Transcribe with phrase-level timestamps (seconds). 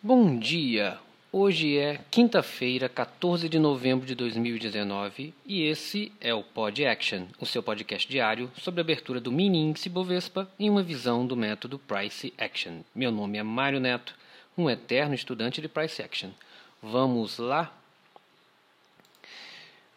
[0.00, 0.96] Bom dia!
[1.32, 7.44] Hoje é quinta-feira, 14 de novembro de 2019 e esse é o Pod Action, o
[7.44, 11.80] seu podcast diário sobre a abertura do mini índice Bovespa em uma visão do método
[11.80, 12.82] Price Action.
[12.94, 14.14] Meu nome é Mário Neto,
[14.56, 16.30] um eterno estudante de Price Action.
[16.80, 17.76] Vamos lá?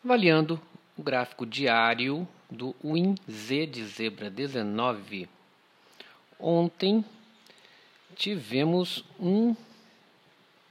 [0.03, 0.59] Avaliando
[0.97, 5.29] o gráfico diário do WinZ de zebra 19.
[6.39, 7.05] Ontem
[8.15, 9.55] tivemos um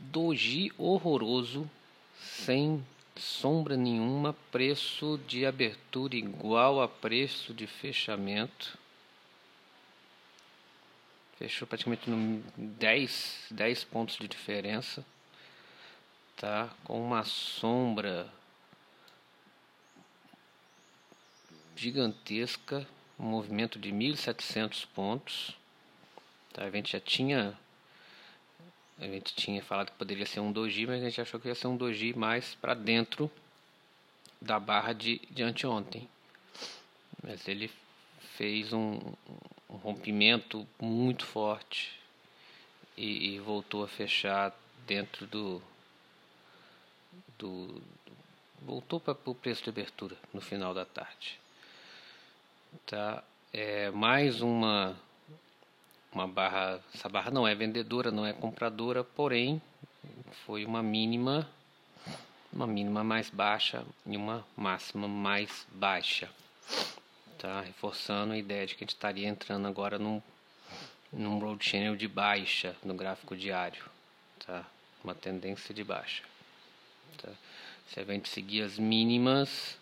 [0.01, 1.71] doji horroroso,
[2.19, 2.85] sem
[3.17, 8.79] sombra nenhuma, preço de abertura igual a preço de fechamento.
[11.39, 15.05] Fechou praticamente no 10, 10 pontos de diferença.
[16.37, 16.71] Tá?
[16.85, 18.31] Com uma sombra
[21.77, 22.87] gigantesca,
[23.19, 25.57] um movimento de 1.700 pontos.
[26.53, 26.65] Tá?
[26.65, 27.59] A gente já tinha
[29.01, 31.55] a gente tinha falado que poderia ser um doji, mas a gente achou que ia
[31.55, 33.31] ser um doji mais para dentro
[34.41, 36.07] da barra de, de anteontem.
[37.23, 37.71] Mas ele
[38.37, 38.99] fez um,
[39.71, 41.99] um rompimento muito forte
[42.97, 44.55] e, e, voltou a fechar
[44.87, 45.63] dentro do,
[47.39, 47.83] do
[48.61, 51.39] voltou para o preço de abertura no final da tarde.
[52.87, 53.25] Tá?
[53.53, 54.97] É mais uma
[56.13, 59.63] uma barra, essa barra não é vendedora, não é compradora, porém
[60.45, 61.49] foi uma mínima,
[62.53, 66.29] uma mínima mais baixa e uma máxima mais baixa,
[67.39, 67.61] tá?
[67.61, 70.21] Reforçando a ideia de que a gente estaria entrando agora num,
[71.13, 73.85] num road channel de baixa no gráfico diário,
[74.45, 74.67] tá?
[75.05, 76.25] Uma tendência de baixa,
[77.19, 77.31] tá?
[77.89, 79.77] Se a gente seguir as mínimas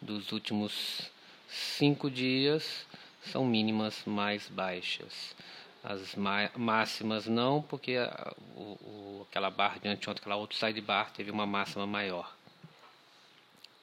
[0.00, 1.10] dos últimos
[1.48, 2.86] cinco dias,
[3.32, 5.34] são mínimas mais baixas.
[5.82, 6.16] As
[6.56, 11.30] máximas não, porque a, o, o, aquela barra de anteontem, aquela outra side bar, teve
[11.30, 12.34] uma máxima maior.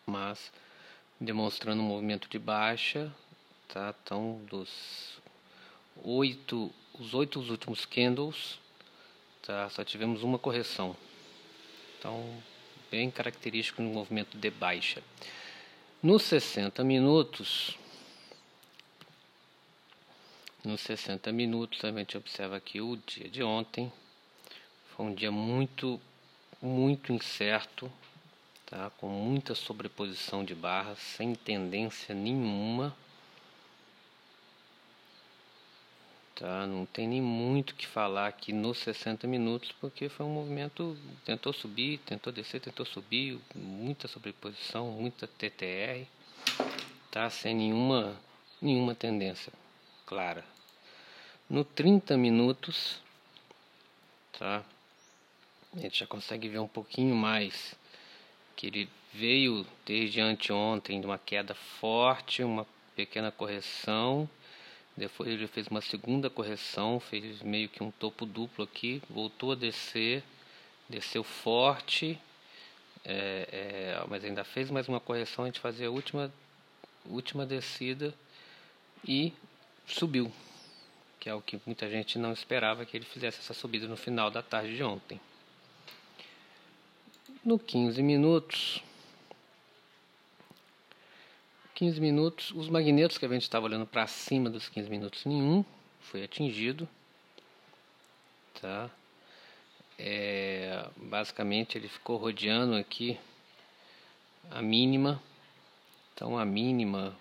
[0.05, 0.52] Mas
[1.19, 3.11] demonstrando um movimento de baixa,
[3.70, 3.95] tá?
[4.03, 5.20] Então, dos
[6.03, 8.59] oito, os oito últimos candles,
[9.41, 9.70] tá?
[9.70, 10.95] Só tivemos uma correção.
[11.97, 12.43] Então,
[12.91, 15.02] bem característico no movimento de baixa.
[16.03, 17.77] Nos 60 minutos,
[20.65, 23.92] nos 60 minutos, a gente observa aqui o dia de ontem.
[24.95, 25.99] Foi um dia muito,
[26.61, 27.92] muito incerto,
[28.65, 28.89] tá?
[28.98, 32.95] com muita sobreposição de barras, sem tendência nenhuma.
[36.36, 36.65] Tá?
[36.65, 41.53] Não tem nem muito que falar aqui nos 60 minutos, porque foi um movimento, tentou
[41.53, 46.05] subir, tentou descer, tentou subir, muita sobreposição, muita TTR,
[47.11, 47.30] tá?
[47.30, 48.20] sem nenhuma,
[48.61, 49.53] nenhuma tendência
[50.05, 50.55] clara.
[51.48, 53.00] No 30 minutos,
[54.39, 54.64] tá?
[55.76, 57.76] A gente já consegue ver um pouquinho mais
[58.56, 64.28] que ele veio desde anteontem de uma queda forte, uma pequena correção.
[64.98, 69.56] Depois ele fez uma segunda correção, fez meio que um topo duplo aqui, voltou a
[69.56, 70.23] descer,
[70.89, 72.20] desceu forte,
[73.04, 76.33] é, é, mas ainda fez mais uma correção, a gente fazia a última,
[77.06, 78.16] última descida
[79.08, 79.32] e
[79.86, 80.33] subiu
[81.25, 84.30] que é o que muita gente não esperava que ele fizesse essa subida no final
[84.30, 85.19] da tarde de ontem.
[87.43, 88.83] No 15 minutos,
[91.73, 95.65] 15 minutos, os magnetos que a gente estava olhando para cima dos 15 minutos, nenhum
[95.99, 96.87] foi atingido.
[98.61, 98.87] Tá?
[99.97, 103.19] É, basicamente ele ficou rodeando aqui
[104.52, 105.19] a mínima.
[106.14, 107.17] Então a mínima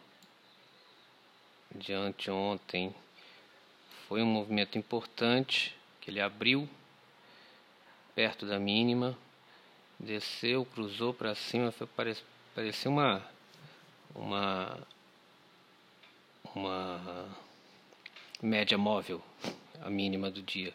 [1.75, 2.94] de anteontem
[4.09, 6.69] foi um movimento importante que ele abriu
[8.15, 9.16] perto da mínima,
[9.98, 11.88] desceu, cruzou para cima, foi
[12.54, 13.22] parecia uma
[14.14, 14.78] uma
[16.54, 17.28] uma
[18.41, 19.22] média móvel,
[19.82, 20.72] a mínima do dia,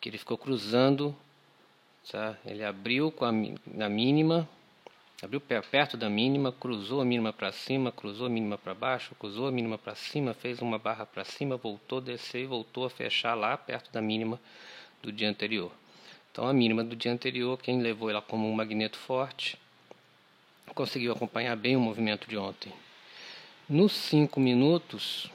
[0.00, 1.16] que ele ficou cruzando,
[2.10, 2.38] tá?
[2.44, 3.32] Ele abriu com a
[3.66, 4.48] na mínima
[5.24, 9.48] Abriu perto da mínima, cruzou a mínima para cima, cruzou a mínima para baixo, cruzou
[9.48, 12.90] a mínima para cima, fez uma barra para cima, voltou a descer e voltou a
[12.90, 14.38] fechar lá perto da mínima
[15.02, 15.72] do dia anterior.
[16.30, 19.58] Então a mínima do dia anterior, quem levou ela como um magneto forte,
[20.74, 22.70] conseguiu acompanhar bem o movimento de ontem.
[23.66, 25.30] Nos 5 minutos,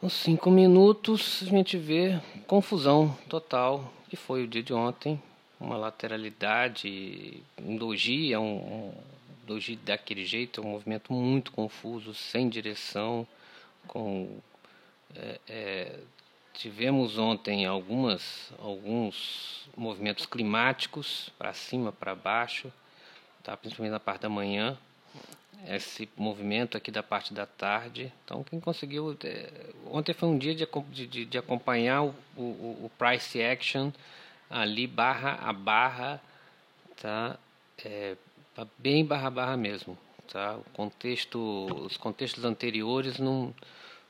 [0.00, 5.20] nos 5 minutos a gente vê confusão total, que foi o dia de ontem,
[5.64, 8.94] uma lateralidade, um doji é um, um
[9.46, 13.26] doji daquele jeito, é um movimento muito confuso, sem direção,
[13.86, 14.38] com
[15.16, 15.98] é, é,
[16.52, 22.72] tivemos ontem algumas, alguns movimentos climáticos para cima, para baixo,
[23.42, 23.56] tá?
[23.56, 24.78] principalmente na parte da manhã.
[25.66, 28.12] Esse movimento aqui da parte da tarde.
[28.22, 29.16] Então, quem conseguiu.
[29.24, 29.50] É,
[29.86, 30.66] ontem foi um dia de,
[31.06, 32.40] de, de acompanhar o, o,
[32.84, 33.90] o price action
[34.54, 36.20] ali, barra a barra,
[37.00, 37.36] tá?
[37.84, 38.16] É,
[38.78, 39.98] bem barra barra mesmo.
[40.32, 40.56] Tá?
[40.56, 43.52] O contexto, os contextos anteriores não,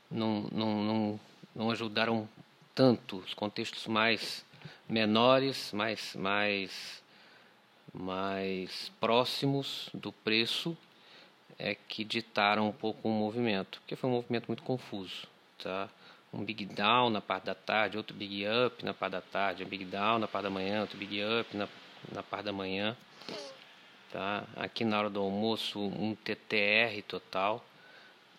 [0.09, 1.19] não, não, não,
[1.55, 2.29] não ajudaram
[2.75, 3.17] tanto.
[3.17, 4.45] Os contextos mais
[4.87, 7.03] menores, mais, mais,
[7.91, 10.77] mais próximos do preço
[11.57, 15.27] é que ditaram um pouco o movimento, porque foi um movimento muito confuso.
[15.61, 15.89] Tá?
[16.35, 19.67] Um big down na parte da tarde, outro big up na parte da tarde, um
[19.67, 21.69] big down na parte da manhã, outro big up na,
[22.11, 22.95] na parte da manhã.
[24.11, 24.43] Tá?
[24.57, 27.65] Aqui na hora do almoço, um TTR total.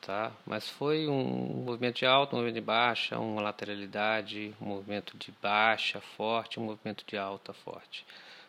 [0.02, 0.30] Tá?
[0.44, 5.32] Mas foi um movimento de alta, um movimento de baixa, uma lateralidade, um movimento de
[5.42, 8.04] baixa forte, um movimento de alta forte.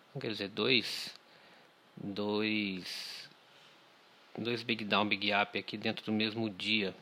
[0.10, 1.16] Então, quer dizer, dois,
[1.96, 3.30] dois,
[4.38, 6.94] dois big down, big up aqui dentro do mesmo dia.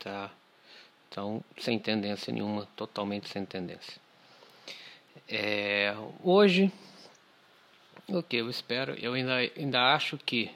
[0.00, 0.30] Tá?
[1.16, 3.98] Então, sem tendência nenhuma, totalmente sem tendência.
[5.26, 6.70] É, hoje
[8.06, 10.50] o que eu espero, eu ainda, ainda acho que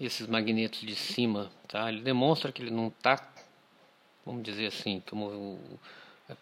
[0.00, 1.88] esses magnetos de cima, tá?
[1.88, 3.28] Ele demonstra que ele não está,
[4.24, 5.58] vamos dizer assim, como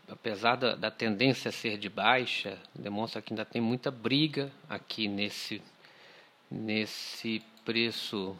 [0.06, 5.09] apesar da, da tendência a ser de baixa, demonstra que ainda tem muita briga aqui
[5.09, 5.62] nesse
[6.50, 8.37] nesse preço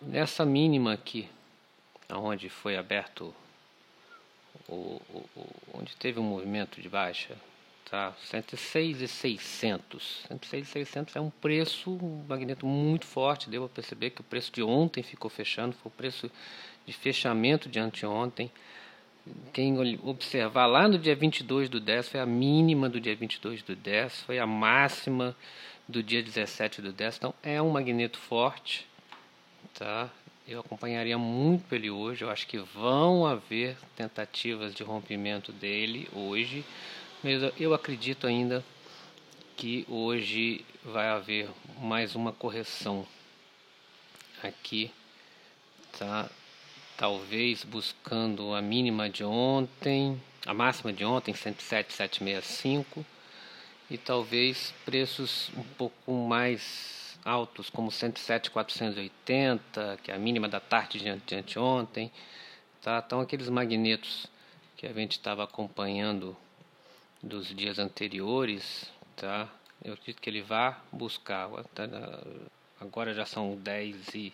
[0.00, 1.28] nessa mínima aqui,
[2.12, 3.34] aonde foi aberto
[4.68, 7.36] o, o, o onde teve um movimento de baixa,
[7.90, 8.12] tá?
[8.26, 10.24] 106 e 600.
[10.28, 13.48] 106 e 600 é um preço, um magneto muito forte.
[13.48, 16.30] Deu para perceber que o preço de ontem ficou fechando, foi o preço
[16.86, 18.50] de fechamento de anteontem.
[19.52, 23.74] Quem observar lá no dia 22 do 10 foi a mínima do dia 22 do
[23.74, 25.34] 10, foi a máxima
[25.88, 27.16] do dia 17 do 10.
[27.16, 28.86] Então é um magneto forte,
[29.74, 30.10] tá?
[30.46, 32.24] Eu acompanharia muito ele hoje.
[32.24, 36.64] Eu acho que vão haver tentativas de rompimento dele hoje.
[37.22, 38.64] Mas eu acredito ainda
[39.56, 41.48] que hoje vai haver
[41.78, 43.06] mais uma correção
[44.42, 44.90] aqui,
[45.96, 46.28] tá?
[46.96, 53.06] Talvez buscando a mínima de ontem, a máxima de ontem, 107,765,
[53.88, 60.98] e talvez preços um pouco mais altos, como 107,480, que é a mínima da tarde
[60.98, 62.10] de anteontem,
[62.80, 63.02] tá?
[63.04, 64.26] Então aqueles magnetos
[64.76, 66.36] que a gente estava acompanhando
[67.22, 69.48] dos dias anteriores, tá?
[69.84, 71.48] Eu acredito que ele vá buscar.
[71.74, 71.84] Tá?
[72.80, 74.32] Agora já são 10 e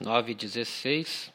[0.00, 1.32] 9 e 16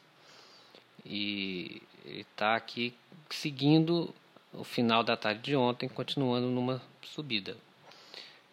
[1.04, 2.94] e ele está aqui
[3.30, 4.14] seguindo
[4.52, 7.56] o final da tarde de ontem, continuando numa subida.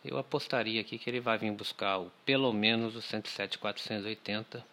[0.03, 4.65] Eu apostaria aqui que ele vai vir buscar o, pelo menos o 107,480.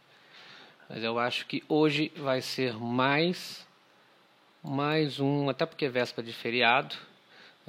[0.88, 3.66] Mas eu acho que hoje vai ser mais
[4.62, 6.94] mais um, até porque é véspera de feriado,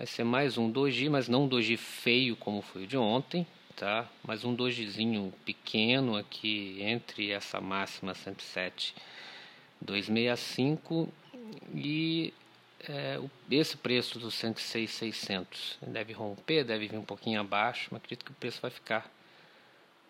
[0.02, 3.46] Vai ser mais um doji, mas não um doji feio como foi o de ontem,
[3.76, 4.10] tá?
[4.24, 8.96] Mas um dojizinho pequeno aqui entre essa máxima 107
[9.82, 11.08] 265
[11.76, 12.34] e
[12.88, 13.20] é,
[13.50, 18.36] esse preço dos 106,600 deve romper, deve vir um pouquinho abaixo, mas acredito que o
[18.36, 19.10] preço vai ficar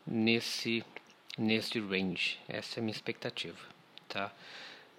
[0.06, 0.84] nesse
[1.38, 2.40] nesse range.
[2.48, 3.58] Essa é a minha expectativa,
[4.08, 4.32] tá?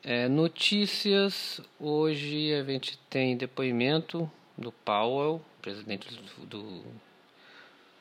[0.03, 6.85] É, notícias hoje a gente tem depoimento do Powell, presidente do, do,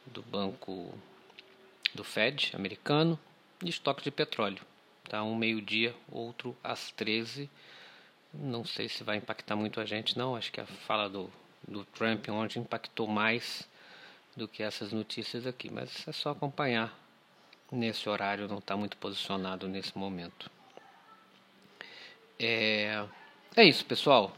[0.07, 0.93] do banco
[1.93, 3.19] do Fed americano,
[3.63, 4.61] e estoque de petróleo.
[5.03, 5.23] Tá?
[5.23, 7.49] Um meio-dia, outro às 13
[8.33, 10.35] Não sei se vai impactar muito a gente, não.
[10.35, 11.29] Acho que a fala do,
[11.67, 13.67] do Trump ontem impactou mais
[14.35, 15.69] do que essas notícias aqui.
[15.71, 16.97] Mas é só acompanhar
[17.71, 20.49] nesse horário, não está muito posicionado nesse momento.
[22.39, 23.05] É,
[23.55, 24.35] é isso, pessoal.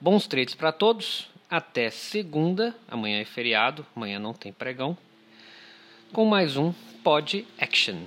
[0.00, 4.96] Bons trades para todos até segunda, amanhã é feriado, amanhã não tem pregão,
[6.12, 8.04] com mais um Pod Action.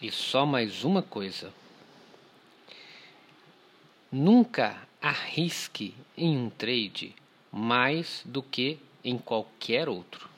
[0.00, 1.52] E só mais uma coisa.
[4.10, 7.14] Nunca arrisque em um trade
[7.52, 10.28] mais do que em qualquer outro.